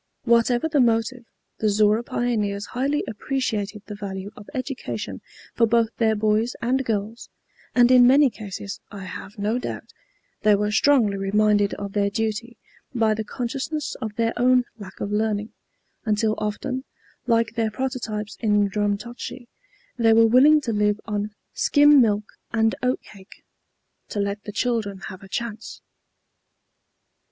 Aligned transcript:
Whatever 0.23 0.67
the 0.67 0.79
motive, 0.81 1.25
the 1.59 1.69
Zorra 1.69 2.01
pioneers 2.03 2.65
highly 2.65 3.03
appreciated 3.07 3.83
the 3.85 3.93
value 3.93 4.31
of 4.35 4.49
education 4.55 5.21
for 5.53 5.67
both 5.67 5.89
their 5.97 6.15
boys 6.15 6.55
and 6.59 6.83
girls, 6.83 7.29
and 7.75 7.91
in 7.91 8.07
many 8.07 8.31
cases, 8.31 8.79
I 8.89 9.03
have 9.03 9.37
no 9.37 9.59
doubt, 9.59 9.93
they 10.41 10.55
were 10.55 10.71
strongly 10.71 11.17
reminded 11.17 11.75
of 11.75 11.93
their 11.93 12.09
duty 12.09 12.57
by 12.95 13.13
the 13.13 13.23
consciousness 13.23 13.93
of 14.01 14.15
their 14.15 14.33
own 14.37 14.63
lack 14.79 14.99
of 14.99 15.11
learning, 15.11 15.53
until 16.03 16.33
often, 16.39 16.83
like 17.27 17.53
their 17.53 17.69
prototypes 17.69 18.37
in 18.39 18.69
Drumtochty, 18.71 19.49
they 19.99 20.13
were 20.13 20.25
willing 20.25 20.61
to 20.61 20.73
live 20.73 20.99
on 21.05 21.35
"skim 21.53 22.01
milk 22.01 22.23
and 22.51 22.73
oat 22.81 23.03
cake, 23.03 23.43
to 24.09 24.19
let 24.19 24.45
the 24.45 24.51
children 24.51 25.01
have 25.11 25.21
a 25.21 25.27
chance." 25.29 25.79